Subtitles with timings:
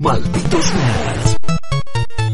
[0.00, 1.36] Malditos nerds.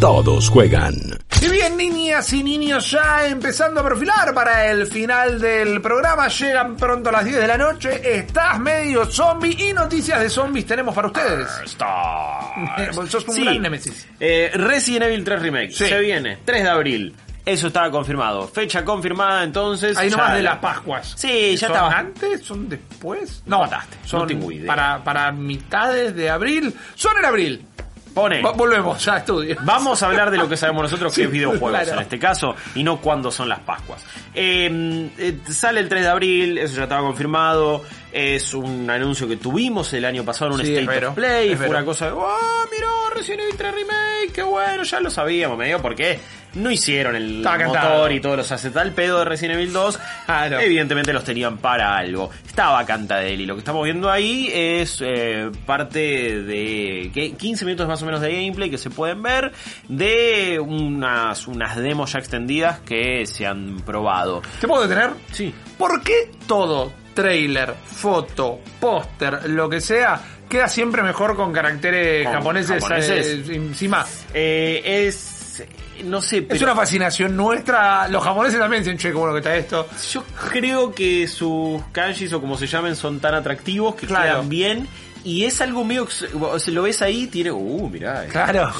[0.01, 0.95] Todos juegan.
[1.43, 6.29] Y bien, niñas y niños, ya empezando a perfilar para el final del programa.
[6.29, 8.01] Llegan pronto a las 10 de la noche.
[8.03, 11.49] Estás medio zombie y noticias de zombies tenemos para ustedes.
[12.97, 13.43] Vos sos un Sí.
[13.45, 14.09] gran némesis.
[14.19, 15.71] Eh, Resident Evil 3 Remake.
[15.73, 15.87] Sí.
[15.87, 17.15] Se viene, 3 de abril.
[17.45, 18.47] Eso estaba confirmado.
[18.49, 19.97] Fecha confirmada entonces.
[19.97, 21.15] Ahí ya nomás de la- las Pascuas.
[21.17, 21.99] Sí, ya ¿Son estaba.
[21.99, 22.43] antes?
[22.45, 23.43] ¿Son después?
[23.47, 24.67] No, Mataste, son no tengo idea.
[24.67, 26.75] Para, para mitades de abril.
[26.95, 27.67] Son en abril.
[28.15, 28.43] Pone.
[28.43, 29.57] Volvemos, ya estudio.
[29.63, 31.93] Vamos a hablar de lo que sabemos nosotros, que Sí, es videojuegos claro.
[31.93, 34.03] en este caso, y no cuándo son las Pascuas.
[34.35, 37.85] Eh, eh, sale el 3 de abril, eso ya estaba confirmado.
[38.13, 41.55] Es un anuncio que tuvimos el año pasado en un Sí, State of Play.
[41.55, 44.33] Fue una cosa de, ¡oh, mirá, Resident Evil 3 Remake!
[44.33, 44.83] ¡Qué bueno!
[44.83, 46.19] Ya lo sabíamos, medio porque
[46.55, 48.11] no hicieron el motor cantado.
[48.11, 50.01] y todos los hace tal pedo de Resident Evil 2.
[50.27, 50.61] Claro.
[50.61, 52.31] Evidentemente los tenían para algo.
[52.47, 57.33] Estaba Cantadel y lo que estamos viendo ahí es eh, parte de ¿qué?
[57.33, 59.53] 15 minutos más o menos de gameplay que se pueden ver
[59.89, 64.43] de unas, unas demos ya extendidas que se han probado.
[64.61, 65.11] ¿Te puedo detener?
[65.33, 65.55] Sí.
[65.79, 72.35] ¿Por qué todo, trailer, foto, póster, lo que sea, queda siempre mejor con caracteres Con
[72.35, 73.49] japoneses, japoneses.
[73.49, 74.07] eh, encima?
[74.35, 75.65] Eh, es...
[76.05, 78.09] no sé, pero Es una fascinación nuestra.
[78.09, 79.87] Los japoneses también dicen, che, qué bueno que está esto.
[80.13, 84.25] yo creo que sus kanjis o como se llamen son tan atractivos que Claro.
[84.31, 84.89] quedan bien.
[85.25, 88.25] Y es algo medio se- lo ves ahí, tiene, uh, mirá.
[88.27, 88.71] Claro.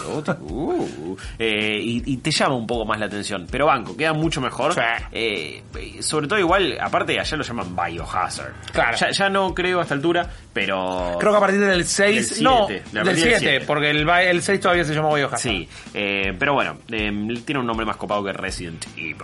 [0.41, 3.47] uh, eh, y, y te llama un poco más la atención.
[3.51, 4.75] Pero banco, queda mucho mejor.
[4.75, 4.81] Sí.
[5.13, 5.63] Eh,
[6.01, 8.53] sobre todo igual, aparte allá lo llaman Biohazard.
[8.73, 8.97] Claro.
[8.97, 11.17] Ya, ya no creo a esta altura, pero...
[11.19, 12.35] Creo que a partir del 6.
[12.37, 13.65] Del no, siete, a del partir del 7, siete.
[13.67, 15.41] porque el, el 6 todavía se llama Biohazard.
[15.41, 17.11] Sí, eh, pero bueno, eh,
[17.45, 19.17] tiene un nombre más copado que Resident Evil.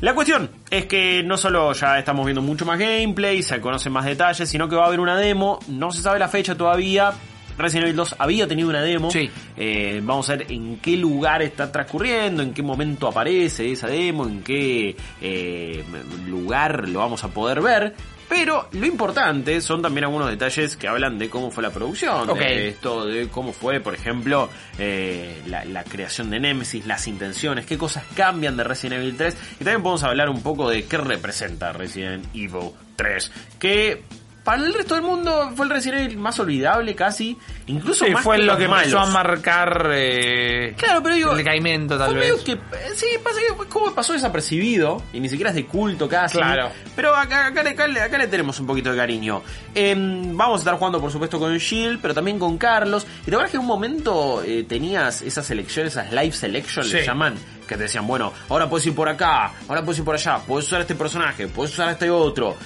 [0.00, 4.06] La cuestión es que no solo ya estamos viendo mucho más gameplay, se conocen más
[4.06, 7.12] detalles, sino que va a haber una demo, no se sabe la fecha todavía.
[7.58, 9.10] Resident Evil 2 había tenido una demo.
[9.10, 9.30] Sí.
[9.58, 14.26] Eh, vamos a ver en qué lugar está transcurriendo, en qué momento aparece esa demo,
[14.26, 15.84] en qué eh,
[16.26, 17.94] lugar lo vamos a poder ver.
[18.30, 22.68] Pero lo importante son también algunos detalles que hablan de cómo fue la producción de
[22.68, 24.48] esto, de cómo fue, por ejemplo,
[24.78, 29.36] eh, la, la creación de Nemesis, las intenciones, qué cosas cambian de Resident Evil 3.
[29.54, 33.32] Y también podemos hablar un poco de qué representa Resident Evil 3.
[33.58, 34.04] Que
[34.44, 37.36] para el resto del mundo fue el Resident Evil más olvidable casi,
[37.66, 41.36] incluso Sí, más fue que lo que empezó a marcar eh, Claro, pero digo, el
[41.38, 42.42] decaimiento, tal fue vez.
[42.42, 42.58] que, eh,
[42.94, 46.38] sí, pasa que como pasó desapercibido y ni siquiera es de culto casi.
[46.38, 46.70] Claro.
[46.96, 49.42] Pero acá, acá, le- acá le- acá le tenemos un poquito de cariño.
[49.74, 53.06] Em, vamos a estar jugando, por supuesto, con Shield, pero también con Carlos.
[53.22, 56.94] Y te acuerdas que en un momento eh, tenías esas selecciones, esas live selection, Sí.
[56.94, 57.34] le llaman,
[57.68, 60.66] que te decían, bueno, ahora puedes ir por acá, ahora puedes ir por allá, puedes
[60.66, 62.56] usar este personaje, puedes usar este otro.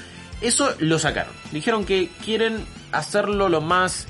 [0.40, 1.32] Eso lo sacaron.
[1.52, 4.06] Dijeron que quieren hacerlo lo más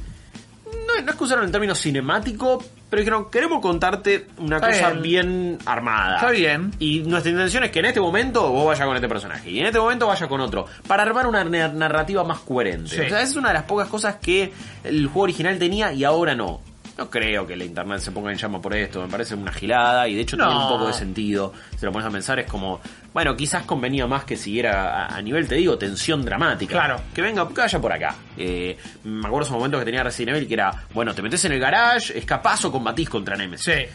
[0.86, 4.90] no, no es que usaron el término cinemático, pero dijeron, queremos contarte una Está cosa
[4.90, 5.02] bien.
[5.02, 6.16] bien armada.
[6.16, 6.72] Está bien.
[6.78, 9.66] Y nuestra intención es que en este momento vos vayas con este personaje y en
[9.66, 12.91] este momento vayas con otro, para armar una na- narrativa más coherente.
[12.91, 12.94] Sí.
[13.00, 14.52] O sea, esa es una de las pocas cosas que
[14.82, 16.60] el juego original tenía y ahora no.
[16.97, 20.06] No creo que la internet se ponga en llama por esto, me parece una gilada
[20.06, 20.47] y de hecho No.
[20.47, 21.53] tiene un poco de sentido.
[21.77, 22.81] Si lo pones a pensar es como,
[23.12, 26.72] bueno, quizás convenía más que siguiera a, a nivel, te digo, tensión dramática.
[26.72, 27.00] Claro.
[27.12, 28.15] Que venga, que vaya por acá.
[28.37, 31.53] Eh, me acuerdo esos momentos que tenía Resident Evil que era, bueno, te metes en
[31.53, 33.65] el garage, escapás o combatís contra Nemesis.
[33.75, 33.87] Sí.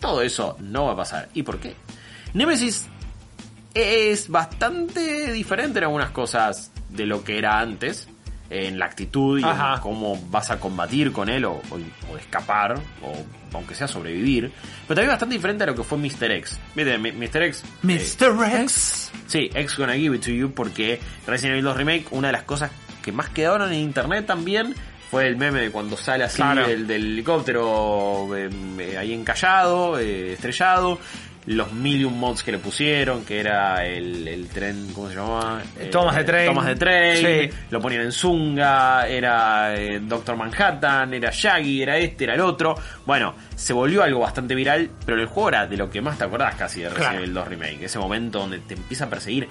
[0.00, 1.28] Todo eso no va a pasar.
[1.34, 1.74] ¿Y por qué?
[2.32, 2.86] Nemesis
[3.74, 8.08] es bastante diferente en algunas cosas de lo que era antes.
[8.50, 9.74] En la actitud y Ajá.
[9.74, 13.12] en cómo vas a combatir con él o, o- o escapar, o
[13.52, 14.50] aunque sea sobrevivir.
[14.86, 16.30] Pero también bastante diferente a lo que fue Mr.
[16.32, 16.58] X.
[16.74, 17.42] Viste, Mi- Mr.
[17.42, 17.62] X.
[17.64, 18.62] eh, Mr.
[18.62, 19.12] X.
[19.26, 22.44] Sí, X Gonna Give It To You porque Resident Evil 2 Remake, una de las
[22.44, 22.70] cosas
[23.02, 24.74] que más quedaron en internet también
[25.10, 26.66] fue el meme de cuando sale así Claro.
[26.66, 27.04] del, del
[27.52, 30.98] helicóptero eh, ahí encallado, eh, estrellado.
[31.48, 35.62] Los million mods que le pusieron, que era el, el tren, ¿cómo se llamaba?
[35.78, 36.46] Eh, Thomas the Train.
[36.46, 37.16] Thomas the Train.
[37.50, 37.56] Sí.
[37.70, 42.74] Lo ponían en Zunga, era eh, Doctor Manhattan, era Shaggy, era este, era el otro.
[43.06, 46.24] Bueno, se volvió algo bastante viral, pero el juego era de lo que más te
[46.24, 47.18] acordás casi de Resident Claro.
[47.24, 47.84] Evil 2 Remake.
[47.86, 49.48] Ese momento donde te empieza a perseguir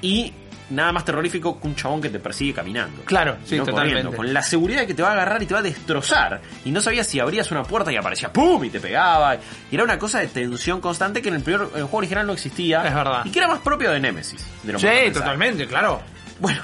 [0.00, 0.32] y
[0.70, 3.02] nada más terrorífico que un chabón que te persigue caminando.
[3.04, 3.94] Claro, sí, No totalmente.
[4.02, 6.40] corriendo, con la seguridad de que te va a agarrar y te va a destrozar.
[6.64, 8.64] Y no sabías si abrías una puerta y aparecía ¡pum!
[8.64, 9.36] y te pegaba.
[9.36, 12.32] Y era una cosa de tensión constante que en el, primer, el juego original no
[12.32, 12.86] existía.
[12.86, 13.22] Es verdad.
[13.24, 14.44] Y que era más propio de Nemesis.
[14.62, 16.00] de lo Sí, totalmente, claro.
[16.40, 16.62] Bueno,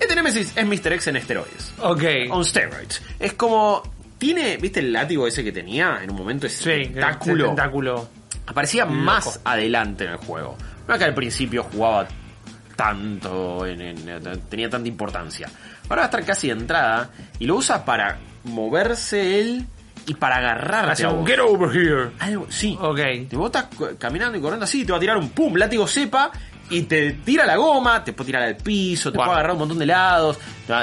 [0.00, 0.92] este Nemesis es Mr.
[0.94, 1.74] X en esteroides.
[1.80, 2.02] Ok.
[2.30, 3.02] On steroids.
[3.18, 3.82] Es como...
[4.18, 6.46] Tiene, ¿viste el látigo ese que tenía en un momento?
[6.46, 7.44] Ese Sí, tentáculo.
[7.44, 8.08] el tentáculo.
[8.46, 8.94] Aparecía Loco.
[8.96, 10.56] más adelante en el juego.
[10.88, 12.08] No es que al principio jugaba
[12.76, 15.48] tanto, en, en- tenía tanta importancia.
[15.88, 19.66] Ahora va a estar casi de entrada y lo usa para moverse él
[20.06, 22.10] y para agarrarte Hace un get over here.
[22.20, 22.76] Algo, sí.
[22.80, 22.98] Ok.
[23.28, 25.86] Te vos estás cu- caminando y corriendo así, te va a tirar un pum, látigo
[25.88, 26.30] cepa,
[26.68, 29.26] y te tira la goma, te puede tirar al piso, te Guau.
[29.28, 30.38] puede agarrar un montón de lados,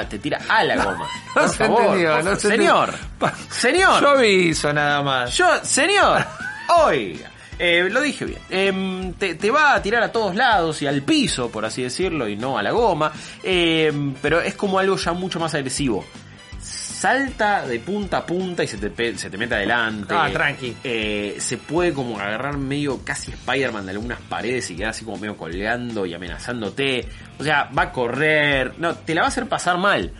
[0.08, 1.06] te- tira a la goma.
[1.34, 3.50] No Por se favor, entendió, por no fa- se señor, entendió.
[3.50, 5.36] señor, Yo aviso nada más.
[5.36, 6.24] yo, señor,
[6.86, 7.30] oiga.
[7.58, 8.40] Eh, lo dije bien.
[8.50, 12.28] Em, te, te va a tirar a todos lados y al piso, por así decirlo,
[12.28, 13.12] y no a la goma.
[13.42, 16.04] Em, pero es como algo ya mucho más agresivo.
[16.60, 20.14] Salta de punta a punta y se te, se te mete adelante.
[20.16, 20.74] Ah, tranqui.
[20.82, 25.18] Eh, se puede como agarrar medio casi Spider-Man de algunas paredes y quedar así como
[25.18, 27.06] medio colgando y amenazándote.
[27.38, 28.72] O sea, va a correr.
[28.78, 30.12] No, te la va a hacer pasar mal.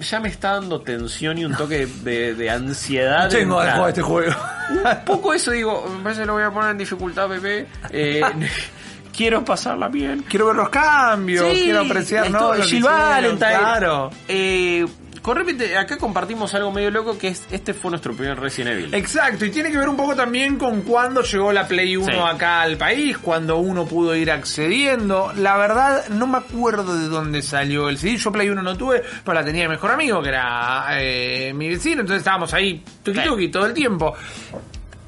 [0.00, 3.28] Ya me está dando tensión y un toque de, de ansiedad.
[3.30, 4.34] Tengo de este juego.
[4.70, 7.66] Un poco eso digo, me parece que lo voy a poner en dificultad, bebé.
[7.90, 8.22] Eh,
[9.16, 10.24] quiero pasarla bien.
[10.28, 12.54] Quiero ver los cambios, Sí, quiero apreciar, ¿no?
[12.54, 13.58] Lo Valentine.
[13.58, 14.10] Claro.
[14.28, 14.86] Eh,
[15.26, 18.94] con repente, acá compartimos algo medio loco que es este fue nuestro primer Resident Evil.
[18.94, 22.18] Exacto, y tiene que ver un poco también con cuando llegó la Play 1 Sí.
[22.18, 25.32] acá al país, cuando uno pudo ir accediendo.
[25.36, 28.16] La verdad, no me acuerdo de dónde salió el CD.
[28.18, 31.68] Yo Play 1 no tuve, pero la tenía mi mejor amigo, que era eh, mi
[31.70, 33.24] vecino, entonces estábamos ahí tuki Sí.
[33.26, 34.14] tuki todo el tiempo.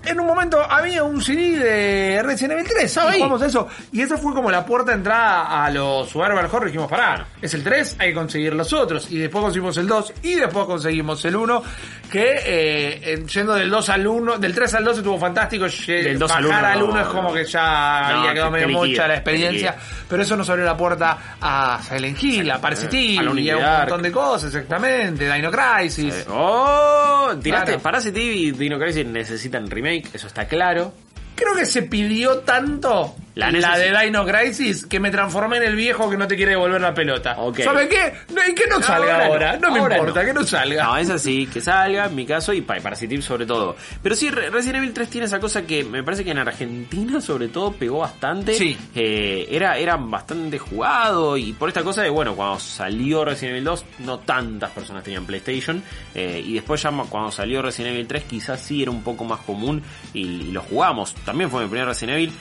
[0.09, 3.19] En un momento había un CD de Resident Evil 3, Estaba y ahí.
[3.21, 3.69] jugamos eso.
[3.93, 6.65] Y esa fue como la puerta de entrada a los Survival Horror.
[6.67, 9.11] Dijimos, pará, es el 3, hay que conseguir los otros.
[9.11, 11.63] Y después conseguimos el 2 y después conseguimos el 1.
[12.11, 15.67] Que eh, yendo del 2 al 1, del 3 al 2 estuvo fantástico.
[15.87, 18.51] Del 2 al bajar 1 al 1 no, es como que ya No, había quedado
[18.51, 19.77] medio mocha la experiencia.
[20.09, 24.03] Pero eso nos abrió la puerta a Silent Hill, a Eve y a un montón
[24.03, 25.31] de cosas, exactamente.
[25.33, 26.15] Dino Crisis.
[26.15, 27.79] Eh, oh, tiraste.
[27.79, 28.01] Claro.
[28.15, 30.93] Y Dino Crisis necesitan remake, eso está claro.
[31.35, 35.76] Creo que se pidió tanto La la, de Dino Crisis que me transformé en el
[35.76, 37.37] viejo que no te quiere devolver la pelota.
[37.38, 37.61] Ok.
[37.61, 38.12] ¿Sabe qué?
[38.35, 39.56] No, y que no salga Ahora no, ahora.
[39.58, 40.26] No, me ahora importa, no.
[40.26, 40.82] que no salga.
[40.85, 43.76] No, es así, que salga, en mi caso, y para Parasite Eve sobre todo.
[44.02, 47.20] Pero sí, Re- Resident Evil 3 tiene esa cosa que me parece que en Argentina
[47.20, 48.55] sobre todo pegó bastante.
[48.55, 48.76] Sí.
[48.96, 53.64] Eh, era, era bastante jugado y por esta cosa de, bueno, cuando salió Resident Evil
[53.64, 55.81] 2 no tantas personas tenían PlayStation
[56.14, 59.38] eh, y después ya cuando salió Resident Evil 3 quizás sí era un poco más
[59.40, 59.81] común
[60.12, 61.14] y, y lo jugamos.
[61.25, 62.32] También fue mi primer Resident Evil.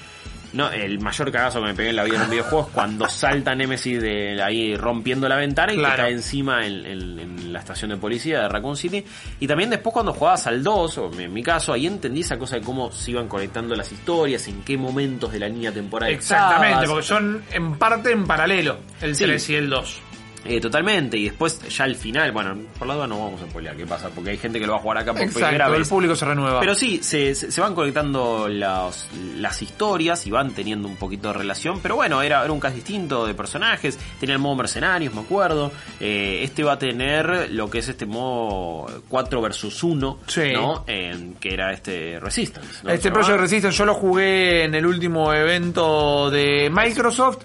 [0.54, 3.08] No, el mayor cagazo que me pegué en la vida en un videojuego es cuando
[3.10, 5.96] salta Nemesis de ahí rompiendo la ventana y Claro.
[5.96, 9.04] te cae encima en, en- en la estación de policía de Raccoon City.
[9.40, 12.56] Y también después cuando jugabas al 2, o en mi caso, ahí entendí esa cosa
[12.56, 16.68] de cómo se iban conectando las historias, en qué momentos de la línea temporal Exactamente,
[16.84, 16.90] estabas.
[16.90, 19.26] porque son en parte en paralelo, el Sí.
[19.26, 20.02] 3 y el 2.
[20.46, 23.76] Eh, totalmente, y después ya al final, bueno, por la duda no vamos a spoilear
[23.76, 25.80] qué pasa, porque hay gente que lo va a jugar acá por primera Exacto, el
[25.80, 25.90] vez.
[25.90, 26.60] público se renueva.
[26.62, 31.34] Pero sí, se, se- van conectando las, las historias y van teniendo un poquito de
[31.34, 31.80] relación.
[31.82, 34.00] Pero bueno, era, era un cast distinto de personajes.
[34.22, 35.72] Tenía el modo mercenarios, me acuerdo.
[36.00, 40.54] Eh, este va a tener lo que es este modo 4 versus 1, Sí.
[40.54, 40.86] ¿no?
[40.86, 42.84] Que era este Resistance.
[42.84, 42.92] ¿no?
[42.92, 43.12] Este.
[43.12, 47.40] Project Resistance yo lo jugué en el último evento de Microsoft.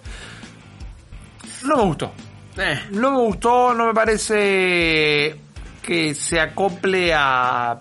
[1.64, 2.12] No me gustó.
[2.58, 5.36] Eh, No me gustó, no me parece
[5.82, 7.78] que se acople a,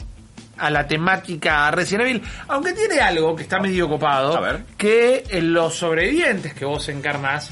[0.57, 4.62] a la temática Resident Evil, aunque tiene algo que está medio copado, A ver.
[4.77, 7.51] que en los sobrevivientes que vos encarnás,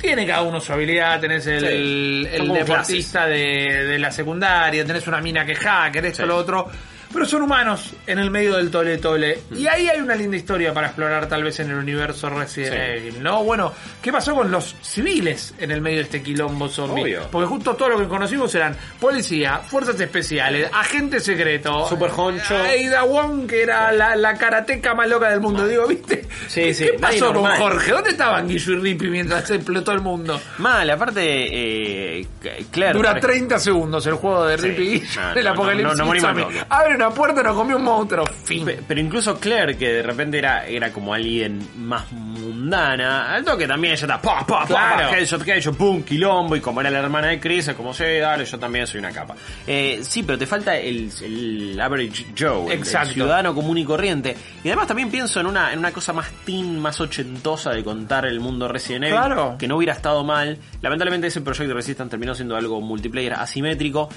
[0.00, 2.36] tiene cada uno su habilidad, tenés el, Sí.
[2.36, 6.28] el, deportista de, de la secundaria, tenés una mina que hacker, esto, Sí.
[6.28, 6.68] lo otro,
[7.14, 9.38] pero son humanos en el medio del tole tole.
[9.56, 12.80] Y ahí hay una linda historia para explorar tal vez en el universo Resident Sí.
[13.06, 13.42] Evil, ¿no?
[13.44, 17.02] Bueno, ¿qué pasó con los civiles en el medio de este quilombo zombie?
[17.04, 17.28] Obvio.
[17.30, 22.56] Porque justo todo lo que conocimos eran policía, fuerzas especiales, agente secreto, Super honcho.
[22.56, 26.26] Aida Wong, que era la, la karateca más loca del mundo, digo, ¿viste?
[26.48, 27.44] Sí, ¿Qué, sí, ¿Qué pasó con.
[27.56, 27.92] Jorge?
[27.92, 30.40] ¿Dónde estaban Guillo y Rippy mientras se explotó el mundo?
[30.58, 32.26] mal, aparte, eh,
[32.70, 32.94] Claire.
[32.94, 34.56] Dura por 30 segundos el juego de.
[34.56, 35.98] Rippy y Guillo, No, el no, apocalipsis.
[35.98, 36.66] no.
[36.68, 38.24] Abre una puerta, nos comió un monstruo.
[38.44, 38.64] Fin.
[38.64, 43.66] Pe- Pero incluso Claire, que de repente era, era como alguien más mundana, al toque
[43.66, 45.10] también ya está, pa, pa, pa, Claro.
[45.10, 48.04] pa, headshot, headshot, pum, quilombo, y como era la hermana de Chris, es como, sí,
[48.04, 49.34] dale, yo también soy una capa.
[49.66, 53.12] Eh, sí, pero te falta el, el average Joe, el- el, Exacto.
[53.14, 54.36] ciudadano común y corriente.
[54.62, 58.26] Y además también pienso en una, en una cosa más teen, más ochentosa de contar
[58.26, 59.56] el mundo Resident Evil, Claro.
[59.58, 60.58] que no hubiera estado mal.
[60.82, 64.08] Lamentablemente ese proyecto Resistance terminó siendo algo multiplayer asimétrico.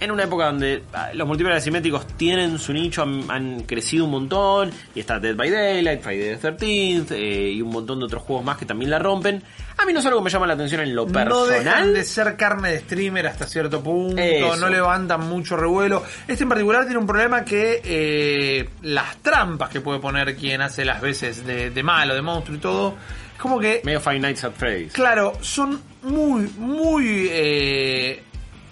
[0.00, 4.12] En una época donde ah, los multiplayer asimétricos tienen su nicho, han, han crecido un
[4.12, 8.22] montón, y está Dead by Daylight, Friday the 13th, eh, y un montón de otros
[8.22, 9.42] juegos más que también la rompen.
[9.76, 11.64] A mí no es algo que me llama la atención en lo No personal.
[11.64, 14.56] dejan de ser carne de streamer hasta cierto punto, Eso.
[14.56, 16.02] no levantan mucho revuelo.
[16.26, 20.84] Este en particular tiene un problema que eh, las trampas que puede poner quien hace
[20.84, 22.94] las veces de, de malo, de monstruo y todo,
[23.34, 24.92] es como que Medio Five Nights at Freddy's.
[24.94, 28.22] Claro, son muy, muy eh,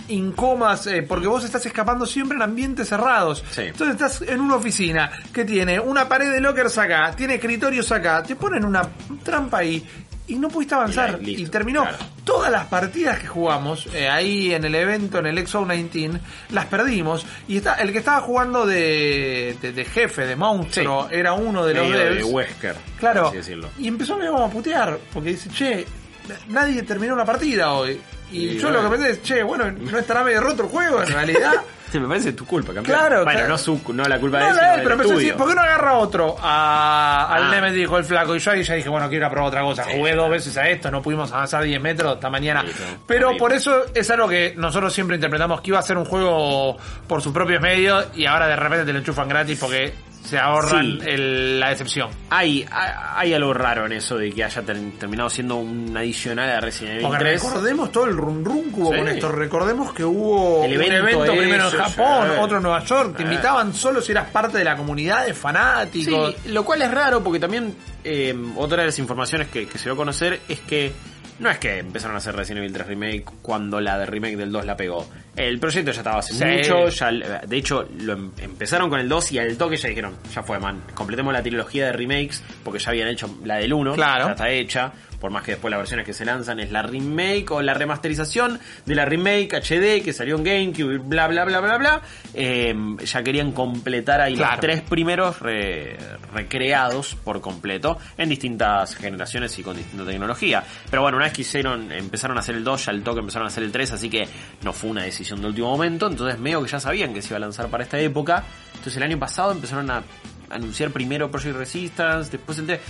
[0.09, 3.45] incómodas eh, porque vos estás escapando siempre en ambientes cerrados.
[3.51, 3.63] Sí.
[3.63, 8.23] Entonces estás en una oficina que tiene una pared de lockers acá, tiene escritorios acá,
[8.23, 8.89] te ponen una
[9.23, 9.85] trampa ahí
[10.27, 11.19] y no pudiste avanzar.
[11.23, 11.83] Y la- terminó.
[11.83, 11.97] claro.
[12.25, 17.25] Todas las partidas que jugamos eh, ahí en el evento, en el XO19, las perdimos.
[17.49, 21.73] Y está, el que estaba jugando de, de, de jefe, de monstruo, era uno de
[21.73, 22.25] los Medio de devs.
[22.31, 23.33] Wesker, Claro.
[23.39, 23.55] así.
[23.79, 25.87] Y empezó como a putear, porque dice, che,
[26.49, 27.99] nadie terminó una partida hoy.
[28.31, 28.83] Y, Y yo bueno.
[28.83, 31.53] lo que pensé es, che, bueno, ¿no estará medio roto el juego en realidad?
[31.91, 32.99] Sí, me parece tu culpa, campeón.
[32.99, 33.49] Claro, Bueno, claro.
[33.49, 35.37] no, su, no la culpa de él, no, sino él, pero decir, estudio.
[35.39, 36.37] ¿por qué no agarra otro?
[36.39, 37.51] A, al Ah.
[37.51, 38.37] Nemesis dijo el flaco.
[38.37, 39.85] Y yo ahí ya dije, bueno, quiero probar otra cosa.
[39.85, 42.63] Jugué dos veces a esto, no pudimos avanzar 10 metros hasta mañana.
[43.07, 43.39] Pero Horrible.
[43.39, 47.23] por eso es algo que nosotros siempre interpretamos que iba a ser un juego por
[47.23, 49.95] sus propios medios y ahora de repente te lo enchufan gratis porque
[50.25, 51.09] se ahorran Sí.
[51.09, 52.11] el- la decepción.
[52.31, 56.51] Hay, hay, hay algo raro en eso de que haya ter- terminado siendo un adicional
[56.51, 57.43] a Resident Evil Porque 3.
[57.43, 58.99] recordemos todo el run run que hubo Sí.
[58.99, 59.33] con esto.
[59.33, 63.13] Recordemos que hubo El un evento evento de primero en Japón, otro en Nueva York.
[63.17, 63.23] Te Sí.
[63.25, 66.35] invitaban solo si eras parte de la comunidad de fanáticos.
[66.43, 69.85] Sí, lo cual es raro porque también eh, otra de las informaciones que, que se
[69.85, 70.93] dio a conocer es que
[71.39, 74.51] no es que empezaron a hacer Resident Evil 3 Remake cuando la de remake del
[74.53, 75.09] 2 la pegó.
[75.37, 76.45] El proyecto ya estaba hace Sí.
[76.45, 77.11] mucho, ya,
[77.47, 80.59] de hecho lo em- empezaron con el 2 y al toque ya dijeron, ya fue
[80.59, 84.27] man, completemos la trilogía de remakes porque ya habían hecho la del 1, Claro.
[84.27, 87.51] ya está hecha, por más que después las versiones que se lanzan es la remake
[87.51, 91.77] o la remasterización de la remake HD que salió en GameCube bla bla bla bla
[91.79, 92.03] bla.
[92.35, 94.53] Eh, ya querían completar ahí Claro.
[94.53, 95.97] los tres primeros re-
[96.33, 100.63] recreados por completo en distintas generaciones y con distinta tecnología.
[100.91, 103.47] Pero bueno, una vez que hicieron, empezaron a hacer el 2, ya al toque empezaron
[103.47, 104.29] a hacer el 3, así que
[104.63, 107.37] no fue una decisión de último momento, entonces medio que ya sabían que se iba
[107.39, 108.45] a lanzar para esta época.
[108.71, 110.03] Entonces el año pasado empezaron a
[110.51, 112.81] anunciar primero Project Resistance, después el 3.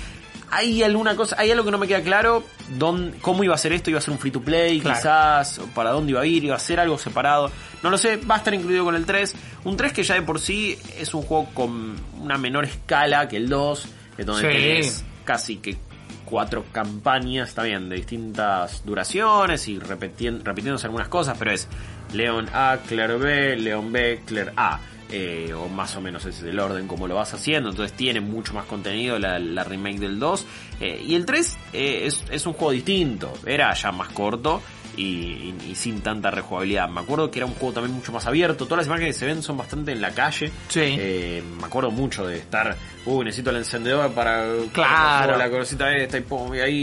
[0.51, 2.43] Hay alguna cosa, hay algo que no me queda claro,
[2.79, 4.97] dónde, cómo iba a ser esto, iba a ser un free to play, Claro.
[4.99, 7.51] quizás, para dónde iba a ir, iba a ser algo separado,
[7.83, 10.23] no lo sé, va a estar incluido con el 3, un 3 que ya de
[10.23, 13.87] por sí es un juego con una menor escala que el 2,
[14.17, 14.57] que donde Sí.
[14.57, 15.77] tenés casi que
[16.25, 21.69] cuatro campañas, está bien, de distintas duraciones y repitiéndose algunas cosas, pero es
[22.13, 24.79] León A, Claire B, León B, Claire A.
[25.11, 28.21] eh, o más o menos ese es el orden como lo vas haciendo, entonces tiene
[28.21, 30.47] mucho más contenido la, la remake del 2.
[30.81, 34.63] eh, y el 3 eh, es, es un juego distinto, era ya más corto
[34.99, 36.89] y, sin tanta rejugabilidad.
[36.89, 39.27] Me acuerdo que era un juego también mucho más abierto, todas las imágenes que se
[39.27, 40.51] ven son bastante en la calle.
[40.69, 40.81] Sí.
[40.99, 42.77] Eh, me acuerdo mucho de estar,
[43.07, 45.37] uy, necesito el encendedor para Claro.
[45.37, 46.75] la cosita esta y ahí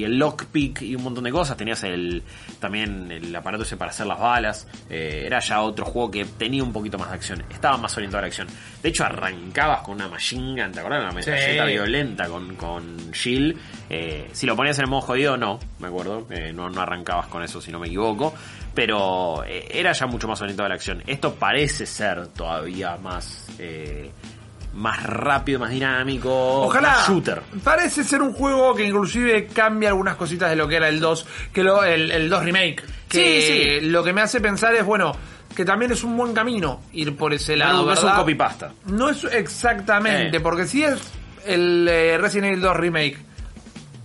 [0.00, 1.56] y el lockpick y un montón de cosas.
[1.56, 2.22] Tenías el
[2.58, 4.66] también el aparato ese para hacer las balas.
[4.90, 7.44] Eh, era ya otro juego que tenía un poquito más de acción.
[7.50, 8.48] Estaba más orientado a la acción.
[8.82, 11.02] De hecho, arrancabas con una machine gun, ¿te acuerdas?
[11.04, 11.70] Una metralleta Sí.
[11.72, 13.56] violenta con, con Jill.
[13.88, 16.26] Eh, si lo ponías en el modo jodido, no, me acuerdo.
[16.54, 18.34] No, no arrancabas con eso, si no me equivoco.
[18.74, 21.02] Pero eh, era ya mucho más orientado a la acción.
[21.06, 23.46] Esto parece ser todavía más...
[23.58, 24.10] eh,
[24.74, 26.30] más rápido, más dinámico,
[26.62, 26.92] Ojalá.
[26.92, 27.42] más shooter.
[27.62, 31.26] Parece ser un juego que inclusive cambia algunas cositas de lo que era el 2,
[31.52, 32.82] que lo, el, el 2 remake.
[33.06, 33.90] Que Sí, sí.
[33.90, 35.12] lo que me hace pensar es, bueno,
[35.54, 37.84] que también es un buen camino ir por ese lado.
[37.84, 38.18] no, es un ¿verdad?
[38.20, 38.72] copy-pasta.
[38.86, 40.40] No es exactamente, Eh.
[40.40, 40.98] porque si es
[41.44, 43.18] el eh, Resident Evil 2 remake,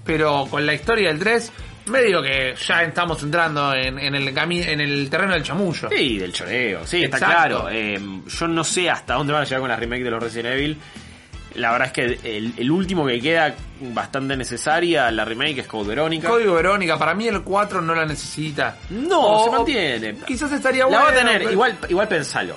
[0.04, 1.52] pero con la historia del 3,
[1.90, 5.90] medio que ya estamos entrando en, en el en el terreno del chamullo.
[5.90, 7.68] Sí, del choreo, sí, está claro.
[7.72, 10.54] Eh, yo no sé hasta dónde van a llegar con la remake de los Resident
[10.56, 10.78] Evil.
[11.56, 15.88] La verdad es que el, el último que queda bastante necesaria, la remake es Code
[15.90, 16.28] Verónica.
[16.30, 18.78] Código Verónica, para mí el 4 no la necesita.
[18.92, 20.16] No, O- se mantiene.
[20.28, 21.04] Quizás estaría La bueno.
[21.06, 22.56] va a tener, pero- igual, igual pensalo.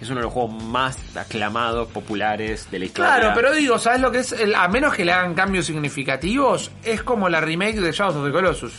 [0.00, 3.14] Es uno de los juegos más aclamados, populares de la historia.
[3.16, 4.32] Claro, pero digo, ¿sabes lo que es?
[4.32, 8.26] El- a menos que le hagan cambios significativos, es como la remake de Shadows of
[8.26, 8.74] the Colossus.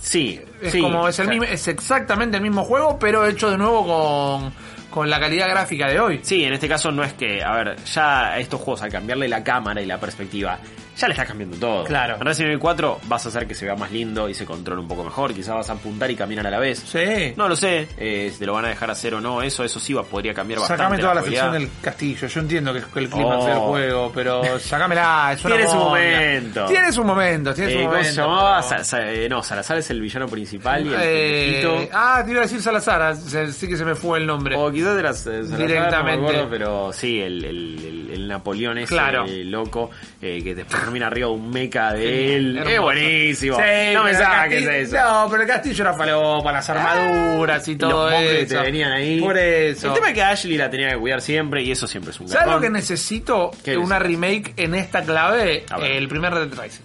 [0.00, 3.56] Sí, Es sí, como, es, el mismo, es exactamente el mismo juego, pero hecho de
[3.58, 4.52] nuevo con,
[4.90, 6.20] con la calidad gráfica de hoy.
[6.22, 9.42] Sí, en este caso no es que, a ver, ya estos juegos al cambiarle la
[9.42, 10.58] cámara y la perspectiva,
[10.96, 11.84] ya le estás cambiando todo.
[11.84, 12.14] Claro.
[12.16, 14.80] En Resident Evil 4 vas a hacer que se vea más lindo y se controle
[14.80, 16.78] un poco mejor, quizás vas a apuntar y caminar a la vez.
[16.80, 17.34] Sí.
[17.36, 19.80] No lo sé, eh, si te lo van a dejar hacer o no, eso, eso
[19.80, 20.82] sí va, podría cambiar bastante.
[20.82, 22.26] Sacame toda la sección del castillo.
[22.28, 23.46] Yo entiendo que es el clima Oh.
[23.46, 25.32] del juego, pero sacámela.
[25.32, 25.88] Es una Tiene su monga.
[25.90, 26.66] momento.
[26.66, 27.54] Tiene su momento.
[27.54, 28.10] Tiene su Eh, ¿Cómo momento.
[28.14, 28.60] se llamaba?
[28.60, 32.30] pero- Sa- sa- eh, no, Salazar es el villano principal y el Eh, ah, te
[32.30, 33.02] iba a decir Salazar.
[33.02, 34.56] ah, Sí que se me fue el nombre.
[34.56, 36.16] O quizás era Salazar, Directamente.
[36.16, 39.24] no me acuerdo, pero sí, el, el, el- el Napoleón ese Claro.
[39.26, 39.90] eh, loco,
[40.22, 42.58] eh, que después termina arriba un mecha de él.
[42.58, 43.56] Es buenísimo.
[43.56, 44.96] Sí, no me saques castillo- eso.
[44.96, 48.54] No, pero el castillo era falopa, las armaduras y todo Los monjes que eso.
[48.56, 49.20] te venían ahí.
[49.20, 49.88] Por eso.
[49.88, 52.28] El tema es que Ashley la tenía que cuidar siempre y eso siempre es un
[52.28, 53.50] ¿Sabes lo que necesito?
[53.64, 55.64] ¿Qué Una remake en esta clave.
[55.82, 56.84] El primer Red Dead Rising.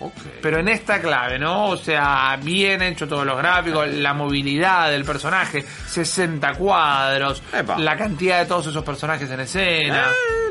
[0.00, 0.12] Ok.
[0.40, 1.70] Pero en esta clave, ¿no?
[1.70, 7.76] O sea, bien hecho todos los gráficos, la movilidad del personaje, 60 cuadros, Epa.
[7.80, 10.06] la cantidad de todos esos personajes en escena.
[10.08, 10.47] Eh,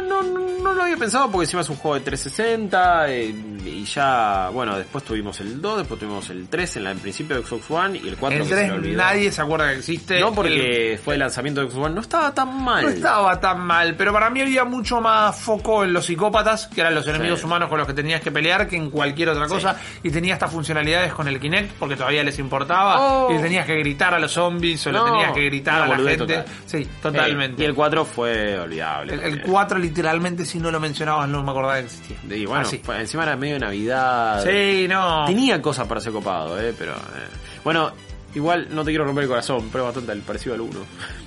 [0.00, 0.22] mira, no,
[0.62, 4.76] no, lo había pensado porque encima es un juego de 360 eh, y ya, bueno,
[4.78, 7.98] después tuvimos el 2, después tuvimos el 3 en, la, en principio de Xbox One
[8.02, 8.96] y el 4 el que se 3 le olvidó.
[8.98, 10.20] nadie se acuerda que existe.
[10.20, 12.82] No El- porque fue el lanzamiento de Xbox One, no estaba tan mal.
[12.84, 16.80] No estaba tan mal, pero para mí había mucho más foco en los psicópatas, que
[16.80, 17.46] eran los enemigos Sí.
[17.46, 19.76] humanos con los que tenías que pelear, que en cualquier otra cosa.
[20.02, 22.96] Y tenía estas funcionalidades con el Kinect, porque todavía les importaba.
[23.00, 23.30] Oh.
[23.30, 25.86] Y le tenías que gritar a los zombies, o le No, tenías que gritar a
[25.88, 26.16] la gente.
[26.16, 26.44] total.
[26.66, 27.62] Sí, totalmente.
[27.62, 29.14] Eh, y el 4 fue olvidable.
[29.14, 29.50] El, el también.
[29.50, 32.16] 4 literalmente si no lo mencionabas no me acordaba que existía.
[32.36, 32.80] Y bueno, Así.
[32.82, 34.44] fue- encima era medio de Navidad.
[34.44, 35.24] Sí, no.
[35.26, 36.92] Tenía cosas para ser copado, eh, pero...
[36.92, 37.28] eh.
[37.64, 37.90] Bueno,
[38.34, 40.72] igual no te quiero romper el corazón, pero es bastante el parecido al 1.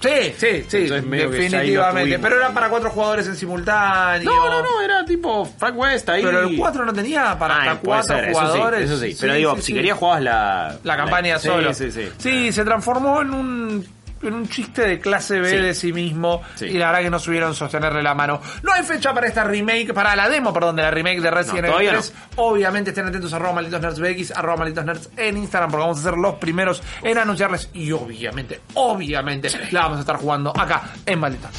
[0.01, 2.19] Sí, sí, sí, definitivamente.
[2.19, 4.29] Pero era para cuatro jugadores en simultáneo.
[4.31, 6.23] No, no, no, era tipo Frank West ahí.
[6.23, 8.89] Pero el 4 no tenía para Ah, hasta cuatro ser, eso sí, jugadores.
[8.89, 9.73] Eso sí, pero digo, sí, si sí.
[9.73, 10.77] querías jugabas la...
[10.83, 11.73] la campaña sí, solo.
[11.73, 13.87] Sí, sí, Sí, se transformó en un
[14.23, 15.57] en un chiste de clase B Sí.
[15.57, 16.65] de sí mismo Sí.
[16.65, 18.41] y la verdad que no subieron sostenerle la mano.
[18.63, 21.59] No hay fecha para esta remake, para la demo, perdón, de la remake de Resident
[21.65, 22.13] Evil todavía 3.
[22.37, 25.99] Obviamente estén atentos a arroba malditos nerds BX, arroba malditos nerds en Instagram porque vamos
[25.99, 30.81] a ser los primeros en anunciarles y obviamente, obviamente la vamos a estar jugando acá
[31.05, 31.51] en Malditos.